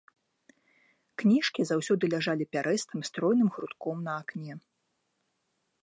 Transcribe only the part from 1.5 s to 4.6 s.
заўсёды ляжалі пярэстым, стройным грудком на акне.